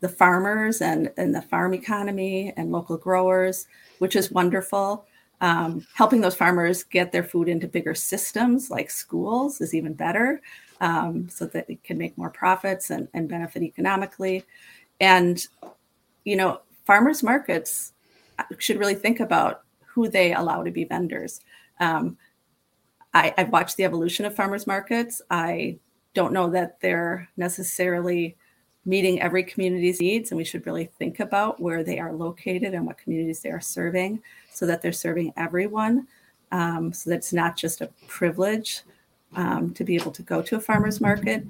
[0.00, 3.66] the farmers and, and the farm economy and local growers,
[3.98, 5.06] which is wonderful.
[5.40, 10.40] Um, helping those farmers get their food into bigger systems like schools is even better
[10.80, 14.44] um, so that they can make more profits and, and benefit economically.
[15.00, 15.44] And,
[16.24, 17.92] you know, farmers markets
[18.58, 21.40] should really think about who they allow to be vendors.
[21.80, 22.16] Um,
[23.14, 25.22] I, I've watched the evolution of farmers markets.
[25.30, 25.78] I
[26.14, 28.36] don't know that they're necessarily
[28.88, 32.86] meeting every community's needs, and we should really think about where they are located and
[32.86, 34.20] what communities they are serving
[34.50, 36.08] so that they're serving everyone.
[36.50, 38.80] Um, so that it's not just a privilege
[39.36, 41.44] um, to be able to go to a farmer's market.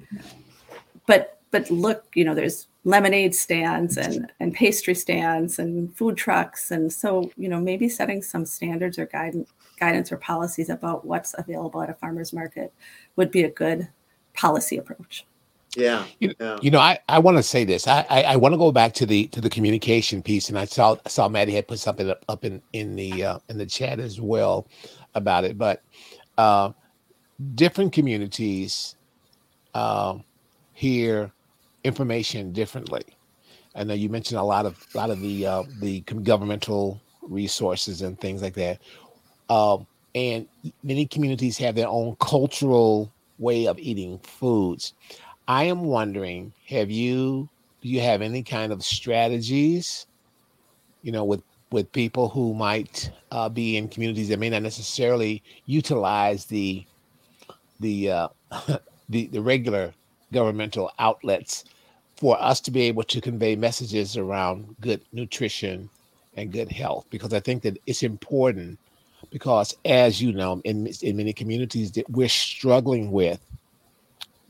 [1.07, 6.71] But but look, you know, there's lemonade stands and and pastry stands and food trucks,
[6.71, 9.49] and so you know maybe setting some standards or guidance
[9.79, 12.73] guidance or policies about what's available at a farmer's market
[13.15, 13.87] would be a good
[14.33, 15.25] policy approach.
[15.79, 16.05] Yeah.
[16.19, 16.57] You, yeah.
[16.61, 17.87] you know, I, I want to say this.
[17.87, 20.65] I, I, I want to go back to the to the communication piece, and I
[20.65, 23.99] saw saw Maddie had put something up, up in in the uh, in the chat
[23.99, 24.67] as well
[25.15, 25.57] about it.
[25.57, 25.81] But
[26.37, 26.71] uh,
[27.55, 28.95] different communities
[29.73, 30.17] uh,
[30.73, 31.31] hear
[31.83, 33.03] information differently.
[33.75, 38.01] I know you mentioned a lot of a lot of the uh, the governmental resources
[38.01, 38.79] and things like that.
[39.49, 40.47] Um, and
[40.83, 44.93] many communities have their own cultural way of eating foods.
[45.49, 47.49] I am wondering, have you
[47.81, 50.05] do you have any kind of strategies,
[51.01, 55.41] you know, with with people who might uh, be in communities that may not necessarily
[55.65, 56.85] utilize the
[57.79, 58.27] the uh,
[59.09, 59.91] the the regular
[60.31, 61.65] governmental outlets
[62.15, 65.89] for us to be able to convey messages around good nutrition
[66.35, 67.07] and good health?
[67.09, 68.77] Because I think that it's important
[69.31, 73.39] because as you know, in in many communities that we're struggling with,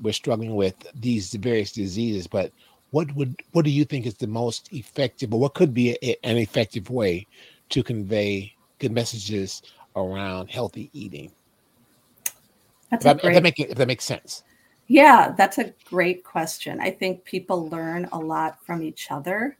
[0.01, 2.27] we're struggling with these various diseases.
[2.27, 2.51] But
[2.91, 6.15] what would what do you think is the most effective, or what could be a,
[6.23, 7.27] an effective way
[7.69, 9.61] to convey good messages
[9.95, 11.31] around healthy eating?
[12.89, 14.43] That's if, great, if, that make, if that makes sense.
[14.87, 16.79] Yeah, that's a great question.
[16.81, 19.57] I think people learn a lot from each other.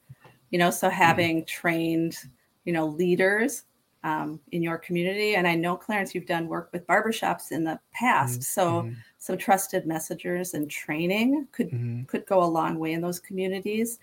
[0.50, 0.98] You know, so mm-hmm.
[0.98, 1.46] having mm-hmm.
[1.46, 2.18] trained,
[2.66, 3.66] you know, leaders
[4.04, 7.80] um, in your community, and I know Clarence, you've done work with barbershops in the
[7.94, 8.42] past, mm-hmm.
[8.42, 8.94] so mm-hmm.
[9.18, 12.04] some trusted messengers and training could mm-hmm.
[12.04, 14.00] could go a long way in those communities.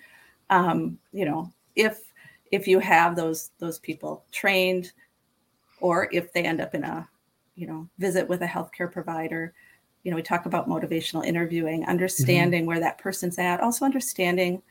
[0.51, 2.13] Um, you know, if
[2.53, 4.93] if you have those those people trained,
[5.81, 7.09] or if they end up in a
[7.57, 9.53] you know visit with a healthcare provider
[10.05, 12.69] you know we talk about motivational interviewing understanding mm-hmm.
[12.69, 14.63] where that person's at also understanding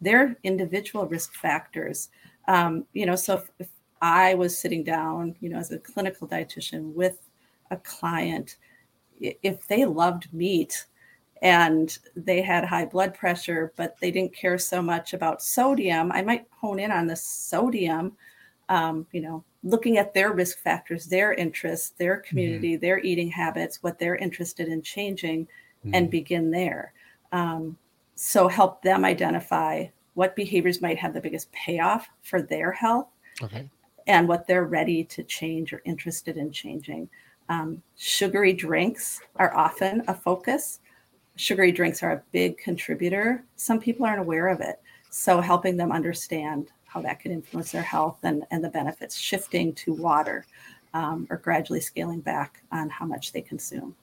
[0.00, 2.08] their individual risk factors
[2.48, 3.68] um, you know so if, if,
[4.00, 7.18] i was sitting down you know as a clinical dietitian with
[7.70, 8.56] a client
[9.20, 10.86] if they loved meat
[11.42, 16.22] and they had high blood pressure but they didn't care so much about sodium i
[16.22, 18.12] might hone in on the sodium
[18.68, 22.28] um, you know looking at their risk factors, their interests, their mm-hmm.
[22.28, 22.80] community, mm-hmm.
[22.80, 25.94] their eating habits, what they're interested in changing, mm-hmm.
[25.94, 26.92] and begin there.
[27.32, 27.76] Um,
[28.14, 33.06] so help them identify what behaviors might have the biggest payoff for their health
[33.42, 33.68] okay.
[34.10, 37.08] And what they're ready to change or interested in changing.
[37.48, 40.80] Um, sugary drinks are often a focus.
[41.36, 43.44] Sugary drinks are a big contributor.
[43.54, 44.80] Some people aren't aware of it.
[45.10, 49.72] So helping them understand how that can influence their health and, and the benefits, shifting
[49.74, 50.44] to water
[50.92, 53.94] um, or gradually scaling back on how much they consume.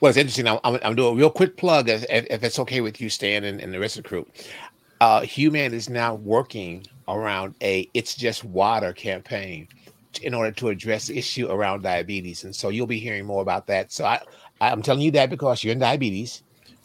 [0.00, 0.46] Well, it's interesting.
[0.46, 3.58] I'm, I'm, doing a real quick plug, if, if it's okay with you, Stan, and,
[3.58, 4.26] and the rest of the crew.
[5.00, 9.68] Uh, Hue-MAN is now working around a "It's Just Water" campaign
[10.22, 13.66] in order to address the issue around diabetes, and so you'll be hearing more about
[13.66, 13.92] that.
[13.92, 14.20] So I,
[14.60, 16.42] I'm telling you that because you're in diabetes,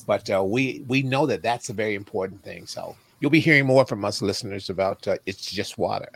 [0.07, 2.65] but uh, we we know that that's a very important thing.
[2.65, 6.09] So you'll be hearing more from us listeners about uh, It's Just Water.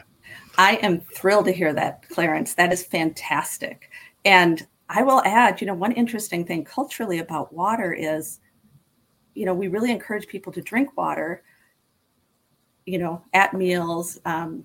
[0.57, 2.53] I am thrilled to hear that, Clarence.
[2.55, 3.89] That is fantastic.
[4.25, 8.39] And I will add, you know, one interesting thing culturally about water is,
[9.35, 11.43] you know, we really encourage people to drink water,
[12.87, 14.63] you know, at meals, um,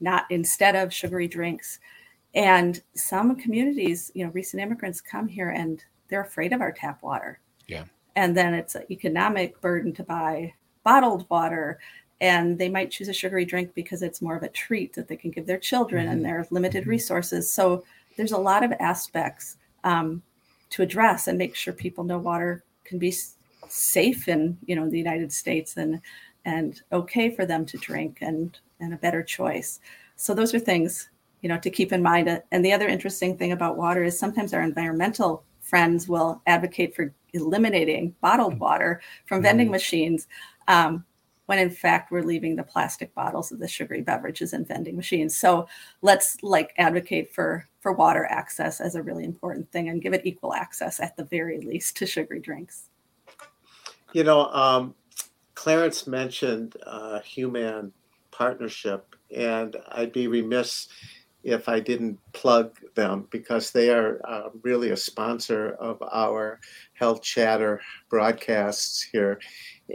[0.00, 1.78] not instead of sugary drinks.
[2.34, 7.02] And some communities, you know, recent immigrants come here and they're afraid of our tap
[7.02, 7.40] water.
[7.66, 7.84] Yeah.
[8.16, 10.52] And then it's an economic burden to buy
[10.84, 11.78] bottled water
[12.20, 15.16] and they might choose a sugary drink because it's more of a treat that they
[15.16, 16.12] can give their children mm-hmm.
[16.12, 16.90] and their limited mm-hmm.
[16.90, 17.84] resources so
[18.16, 20.22] there's a lot of aspects um,
[20.70, 23.14] to address and make sure people know water can be
[23.68, 26.00] safe in you know the united states and
[26.44, 29.80] and okay for them to drink and and a better choice
[30.16, 33.52] so those are things you know to keep in mind and the other interesting thing
[33.52, 39.66] about water is sometimes our environmental friends will advocate for eliminating bottled water from vending
[39.66, 39.72] mm-hmm.
[39.72, 40.26] machines
[40.68, 41.04] um,
[41.50, 45.36] when in fact we're leaving the plastic bottles of the sugary beverages in vending machines.
[45.36, 45.66] So
[46.00, 50.24] let's like advocate for for water access as a really important thing and give it
[50.24, 52.84] equal access at the very least to sugary drinks.
[54.12, 54.94] You know, um,
[55.60, 57.92] Clarence mentioned uh, Hue-MAN
[58.30, 60.88] Partnership, and I'd be remiss
[61.44, 66.60] if I didn't plug them because they are uh, really a sponsor of our
[66.94, 69.38] Health Chatter broadcasts here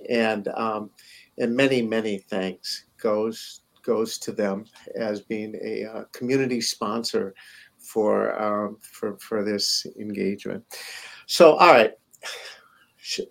[0.08, 0.92] and um,
[1.40, 7.34] and many many thanks goes goes to them as being a uh, community sponsor
[7.80, 10.64] for um, for for this engagement.
[11.26, 11.94] So all right.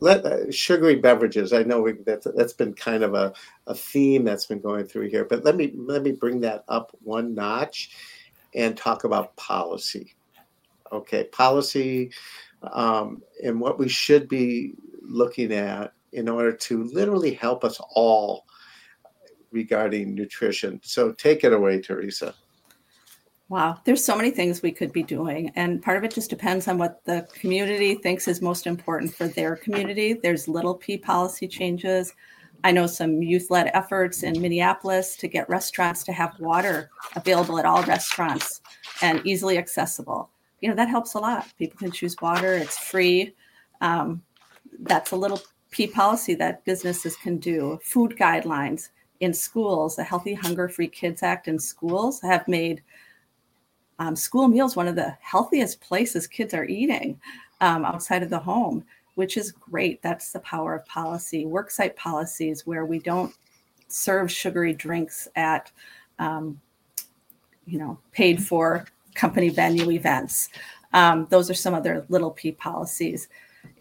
[0.02, 1.52] Uh, sugary beverages.
[1.52, 3.32] I know we, that that's been kind of a,
[3.66, 6.96] a theme that's been going through here, but let me let me bring that up
[7.02, 7.90] one notch
[8.54, 10.14] and talk about policy.
[10.92, 12.12] Okay, policy
[12.72, 18.46] um, and what we should be looking at in order to literally help us all
[19.50, 20.80] regarding nutrition.
[20.84, 22.34] So take it away, Teresa.
[23.50, 25.52] Wow, there's so many things we could be doing.
[25.54, 29.28] And part of it just depends on what the community thinks is most important for
[29.28, 30.14] their community.
[30.14, 32.14] There's little p policy changes.
[32.64, 37.58] I know some youth led efforts in Minneapolis to get restaurants to have water available
[37.58, 38.62] at all restaurants
[39.02, 40.30] and easily accessible.
[40.62, 41.46] You know, that helps a lot.
[41.58, 43.34] People can choose water, it's free.
[43.82, 44.22] Um,
[44.80, 48.88] that's a little P policy that businesses can do, food guidelines
[49.20, 52.82] in schools, the Healthy Hunger Free Kids Act in schools have made
[53.98, 57.20] um, school meals one of the healthiest places kids are eating
[57.60, 58.84] um, outside of the home,
[59.14, 60.02] which is great.
[60.02, 61.44] That's the power of policy.
[61.44, 63.34] Worksite policies where we don't
[63.88, 65.70] serve sugary drinks at,
[66.18, 66.60] um,
[67.66, 70.48] you know, paid for company venue events.
[70.92, 73.28] Um, those are some other little p policies.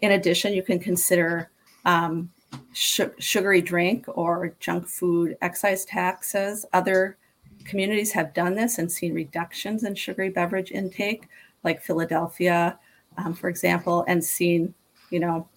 [0.02, 1.50] In addition, you can consider
[1.84, 2.30] um,
[2.72, 6.64] sh- sugary drink or junk food excise taxes.
[6.72, 7.16] Other
[7.64, 11.28] communities have done this and seen reductions in sugary beverage intake,
[11.62, 12.78] like Philadelphia,
[13.16, 14.74] um, for example, and seen,
[15.10, 15.48] you know,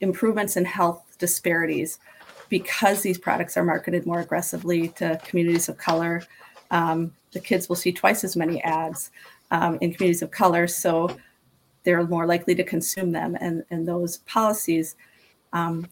[0.00, 1.98] improvements in health disparities
[2.48, 6.22] because these products are marketed more aggressively to communities of color.
[6.70, 9.10] Um, the kids will see twice as many ads
[9.50, 11.16] um, in communities of color, so
[11.82, 13.36] they're more likely to consume them.
[13.40, 14.96] And, and those policies
[15.52, 15.88] um,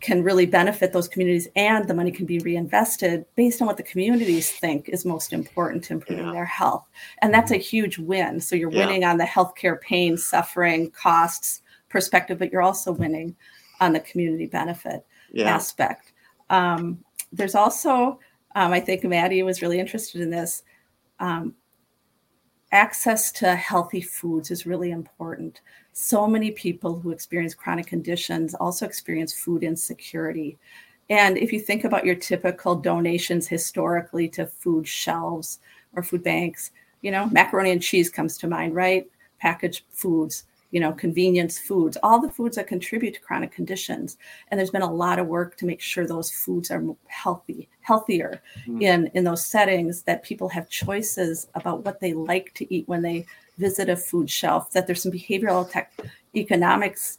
[0.00, 3.82] can really benefit those communities, and the money can be reinvested based on what the
[3.82, 6.32] communities think is most important to improving yeah.
[6.32, 6.86] their health.
[7.20, 7.62] And that's a mm-hmm.
[7.62, 8.40] huge win.
[8.40, 8.86] So you're yeah.
[8.86, 13.36] winning on the healthcare pain, suffering, costs perspective, but you're also winning
[13.80, 15.54] on the community benefit yeah.
[15.54, 16.12] aspect.
[16.48, 18.18] Um, there's also,
[18.54, 20.62] um, I think Maddie was really interested in this.
[21.18, 21.54] Um,
[22.72, 25.60] access to healthy foods is really important.
[25.92, 30.58] So many people who experience chronic conditions also experience food insecurity.
[31.08, 35.58] And if you think about your typical donations historically to food shelves
[35.94, 36.70] or food banks,
[37.02, 39.10] you know, macaroni and cheese comes to mind, right?
[39.40, 44.18] Packaged foods you know, convenience foods, all the foods that contribute to chronic conditions.
[44.48, 48.40] And there's been a lot of work to make sure those foods are healthy, healthier
[48.62, 48.82] mm-hmm.
[48.82, 53.02] in, in those settings that people have choices about what they like to eat when
[53.02, 53.26] they
[53.58, 55.92] visit a food shelf, that there's some behavioral tech
[56.36, 57.18] economics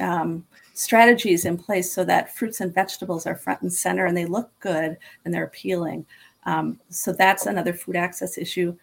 [0.00, 0.44] um,
[0.74, 4.50] strategies in place so that fruits and vegetables are front and center and they look
[4.60, 6.06] good and they're appealing.
[6.44, 8.76] Um, so that's another food access issue.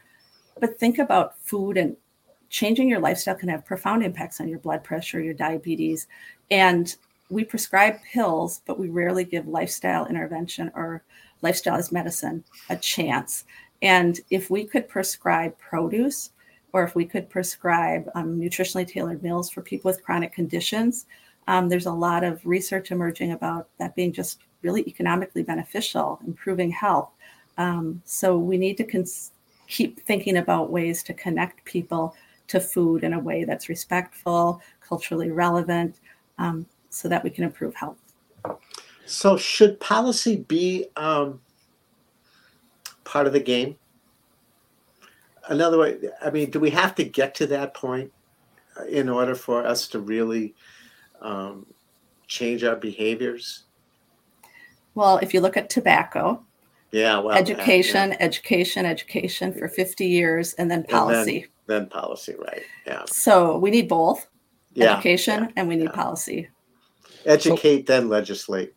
[0.60, 1.96] But think about food and
[2.50, 6.08] changing your lifestyle can have profound impacts on your blood pressure, your diabetes.
[6.52, 6.96] And
[7.30, 11.04] we prescribe pills, but we rarely give lifestyle intervention or
[11.42, 13.46] lifestyle as medicine a chance.
[13.82, 16.32] And if we could prescribe produce,
[16.74, 21.06] or if we could prescribe um, nutritionally tailored meals for people with chronic conditions,
[21.48, 26.70] um, there's a lot of research emerging about that being just really economically beneficial, improving
[26.70, 27.10] health.
[27.58, 29.32] Um, so we need to cons-
[29.68, 32.16] keep thinking about ways to connect people
[32.50, 36.00] to food in a way that's respectful, culturally relevant,
[36.38, 37.98] um, so that we can improve health.
[39.06, 41.42] So, should policy be um,
[43.04, 43.76] part of the game?
[45.48, 48.12] Another way, I mean, do we have to get to that point
[48.88, 50.54] in order for us to really
[51.22, 51.66] um,
[52.28, 53.64] change our behaviors?
[54.94, 56.44] Well, if you look at tobacco,
[56.92, 58.18] yeah, well, education, yeah.
[58.20, 61.38] education, education for 50 years, and then policy.
[61.38, 62.64] And then, then policy, right?
[62.86, 63.04] Yeah.
[63.08, 64.28] So we need both
[64.74, 65.92] yeah, education yeah, and we need yeah.
[65.92, 66.50] policy.
[67.26, 68.74] Educate, so, then legislate.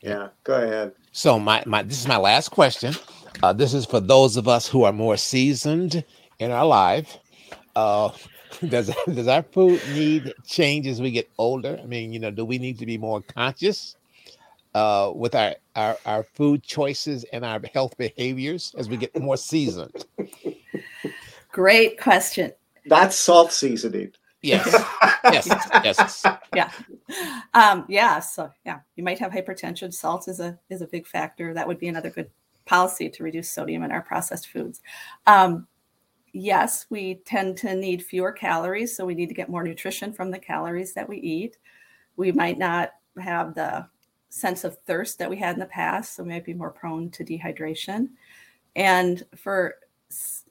[0.00, 0.92] Yeah, go ahead.
[1.12, 2.94] So my, my this is my last question.
[3.42, 6.04] Uh, this is for those of us who are more seasoned
[6.38, 7.18] in our life.
[7.74, 8.10] Uh,
[8.68, 11.78] does does our food need change as we get older?
[11.82, 13.96] I mean, you know, do we need to be more conscious
[14.74, 19.36] uh, with our, our our food choices and our health behaviors as we get more
[19.36, 20.04] seasoned?
[21.56, 22.52] Great question.
[22.84, 24.12] That's salt seasoning.
[24.42, 24.66] Yes.
[25.24, 25.48] yes.
[25.82, 26.26] Yes.
[26.54, 26.70] Yeah.
[27.54, 28.20] Um, yeah.
[28.20, 29.90] So yeah, you might have hypertension.
[29.94, 31.54] Salt is a is a big factor.
[31.54, 32.30] That would be another good
[32.66, 34.82] policy to reduce sodium in our processed foods.
[35.26, 35.66] Um,
[36.34, 40.30] yes, we tend to need fewer calories, so we need to get more nutrition from
[40.30, 41.56] the calories that we eat.
[42.16, 43.88] We might not have the
[44.28, 47.08] sense of thirst that we had in the past, so we might be more prone
[47.12, 48.08] to dehydration.
[48.74, 49.76] And for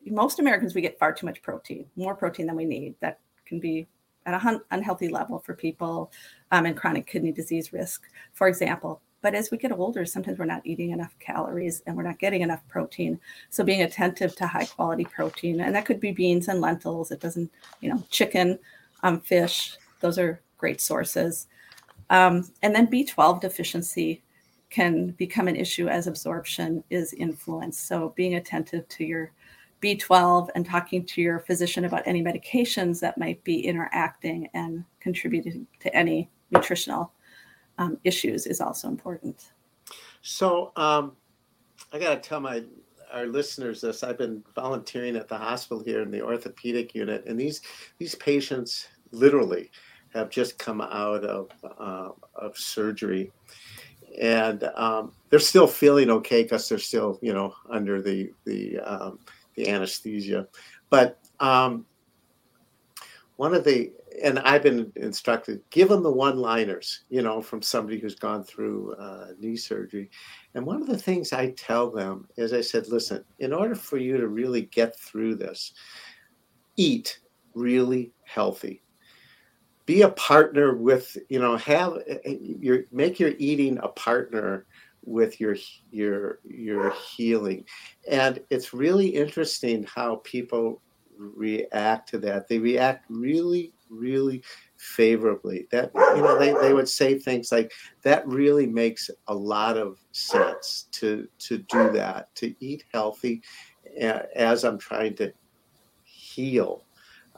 [0.05, 2.95] most Americans, we get far too much protein, more protein than we need.
[2.99, 3.87] That can be
[4.25, 6.11] at a un- unhealthy level for people
[6.51, 8.03] um, in chronic kidney disease risk,
[8.33, 9.01] for example.
[9.21, 12.41] But as we get older, sometimes we're not eating enough calories and we're not getting
[12.41, 13.19] enough protein.
[13.49, 17.11] So being attentive to high quality protein, and that could be beans and lentils.
[17.11, 17.51] It doesn't,
[17.81, 18.59] you know, chicken,
[19.01, 19.77] um, fish.
[19.99, 21.47] Those are great sources.
[22.11, 24.21] Um, and then B12 deficiency
[24.69, 27.87] can become an issue as absorption is influenced.
[27.87, 29.31] So being attentive to your
[29.85, 35.67] B12 and talking to your physician about any medications that might be interacting and contributing
[35.81, 37.11] to any nutritional
[37.77, 39.51] um, issues is also important.
[40.23, 41.11] So um,
[41.93, 42.63] I got to tell my
[43.13, 44.01] our listeners this.
[44.01, 47.61] I've been volunteering at the hospital here in the orthopedic unit, and these
[47.99, 49.69] these patients literally
[50.13, 53.31] have just come out of uh, of surgery,
[54.19, 59.19] and um, they're still feeling okay because they're still you know under the the um,
[59.55, 60.47] the anesthesia.
[60.89, 61.85] But um,
[63.37, 63.91] one of the
[64.23, 68.43] and I've been instructed, give them the one liners, you know, from somebody who's gone
[68.43, 70.09] through uh, knee surgery.
[70.53, 73.97] And one of the things I tell them is I said, listen, in order for
[73.97, 75.73] you to really get through this,
[76.77, 77.19] eat
[77.53, 78.83] really healthy.
[79.85, 84.65] Be a partner with, you know, have your make your eating a partner
[85.05, 85.55] with your
[85.91, 87.65] your your healing.
[88.09, 90.81] And it's really interesting how people
[91.17, 92.47] react to that.
[92.47, 94.43] They react really really
[94.77, 95.67] favorably.
[95.71, 99.99] That you know they, they would say things like that really makes a lot of
[100.11, 103.41] sense to to do that to eat healthy
[104.35, 105.31] as i'm trying to
[106.35, 106.83] heal.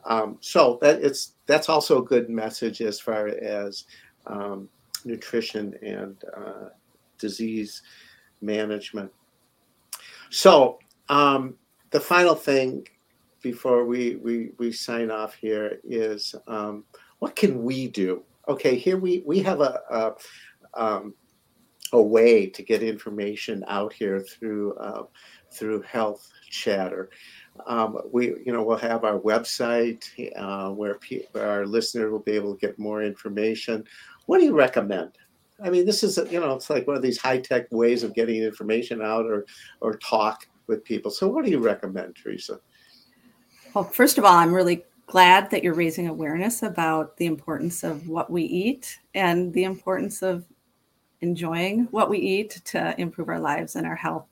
[0.05, 3.85] Um, so that it's that's also a good message as far as
[4.25, 4.69] um,
[5.05, 6.69] nutrition and uh,
[7.17, 7.81] disease
[8.41, 9.11] management
[10.29, 11.55] so um,
[11.91, 12.87] the final thing
[13.41, 16.83] before we we we sign off here is um,
[17.19, 18.23] what can we do?
[18.47, 20.13] Okay, here we we have a a,
[20.73, 21.13] um,
[21.93, 25.03] a way to get information out here through uh,
[25.51, 27.09] through Health Chatter.
[27.65, 30.03] Um, we you know we'll have our website
[30.35, 33.85] uh, where, pe- where our listeners will be able to get more information.
[34.25, 35.17] What do you recommend?
[35.63, 38.13] I mean, this is you know it's like one of these high tech ways of
[38.13, 39.45] getting information out or
[39.81, 41.11] or talk with people.
[41.11, 42.59] So, what do you recommend, Teresa?
[43.73, 48.07] Well, first of all, I'm really glad that you're raising awareness about the importance of
[48.07, 50.45] what we eat and the importance of
[51.21, 54.25] enjoying what we eat to improve our lives and our health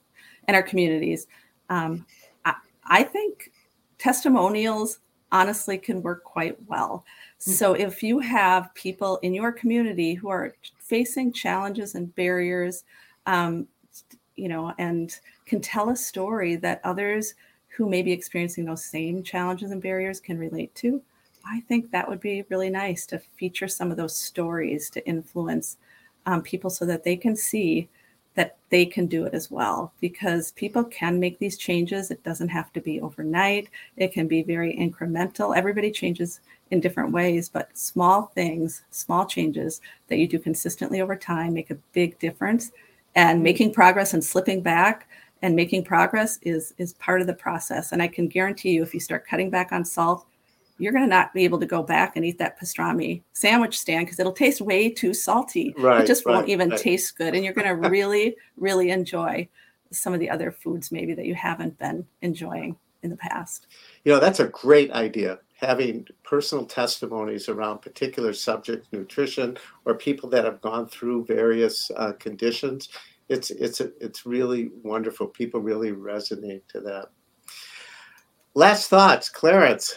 [0.48, 1.28] and our communities.
[1.70, 2.06] Um,
[2.44, 2.56] I,
[2.86, 3.52] I think
[3.98, 5.00] testimonials
[5.32, 7.06] honestly can work quite well.
[7.44, 7.52] Hmm.
[7.52, 12.84] So if you have people in your community who are facing challenges and barriers,
[13.26, 13.68] um,
[14.36, 17.36] you know, and can tell a story that others
[17.76, 21.02] who may be experiencing those same challenges and barriers can relate to,
[21.46, 25.78] I think that would be really nice to feature some of those stories to influence
[26.26, 27.88] um, people so that they can see
[28.36, 32.12] that they can do it as well because people can make these changes.
[32.12, 35.56] It doesn't have to be overnight, it can be very incremental.
[35.56, 41.16] Everybody changes in different ways, but small things, small changes that you do consistently over
[41.16, 42.72] time make a big difference.
[43.16, 43.44] And mm-hmm.
[43.44, 45.08] making progress and slipping back
[45.42, 48.94] and making progress is is part of the process and i can guarantee you if
[48.94, 50.26] you start cutting back on salt
[50.78, 54.06] you're going to not be able to go back and eat that pastrami sandwich stand
[54.06, 56.80] because it'll taste way too salty right, it just right, won't even right.
[56.80, 59.48] taste good and you're going to really really enjoy
[59.92, 63.68] some of the other foods maybe that you haven't been enjoying in the past
[64.04, 70.30] you know that's a great idea having personal testimonies around particular subject nutrition or people
[70.30, 72.90] that have gone through various uh, conditions
[73.30, 75.28] it's it's it's really wonderful.
[75.28, 77.10] People really resonate to that.
[78.54, 79.96] Last thoughts, Clarence.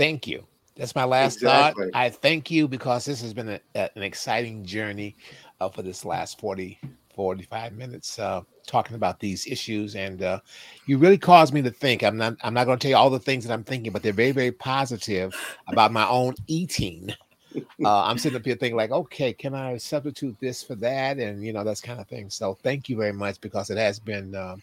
[0.00, 0.46] Thank you.
[0.76, 1.90] That's my last exactly.
[1.90, 1.94] thought.
[1.94, 5.14] I thank you because this has been a, a, an exciting journey
[5.60, 6.78] uh, for this last 40,
[7.14, 9.96] 45 minutes uh, talking about these issues.
[9.96, 10.40] And uh,
[10.86, 12.02] you really caused me to think.
[12.02, 14.02] I'm not, I'm not going to tell you all the things that I'm thinking, but
[14.02, 15.34] they're very, very positive
[15.68, 17.10] about my own eating
[17.84, 21.44] uh, I'm sitting up here thinking like, okay, can I substitute this for that, and
[21.44, 22.30] you know, that's kind of thing.
[22.30, 24.56] So thank you very much because it has been uh,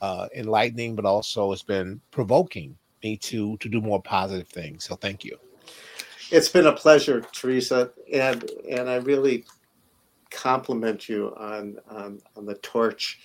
[0.00, 4.84] uh, enlightening, but also it's been provoking me to to do more positive things.
[4.84, 5.36] So thank you.
[6.30, 9.44] It's been a pleasure, Teresa, and and I really
[10.30, 13.20] compliment you on on, on the torch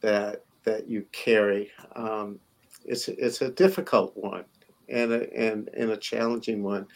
[0.00, 1.70] that that you carry.
[1.96, 2.38] Um,
[2.84, 4.44] it's it's a difficult one
[4.88, 6.86] and a, and and a challenging one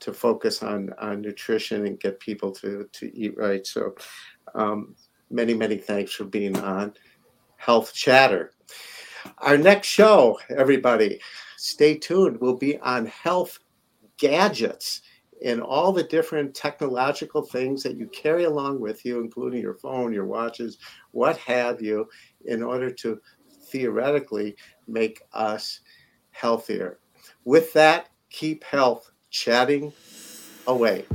[0.00, 3.66] to focus on on nutrition and get people to to eat right.
[3.66, 3.94] So,
[4.54, 4.94] um,
[5.30, 6.94] many many thanks for being on
[7.56, 8.52] Health Chatter.
[9.40, 11.18] Our next show, everybody,
[11.56, 12.38] stay tuned.
[12.42, 13.58] Will be on health
[14.18, 15.00] gadgets
[15.42, 20.12] and all the different technological things that you carry along with you, including your phone,
[20.12, 20.76] your watches,
[21.12, 22.06] what have you,
[22.44, 23.18] in order to
[23.70, 25.80] theoretically make us
[26.32, 26.98] healthier.
[27.46, 29.90] With that, keep health chatting
[30.66, 31.06] away.